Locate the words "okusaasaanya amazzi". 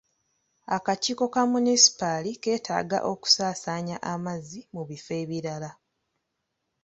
3.11-4.59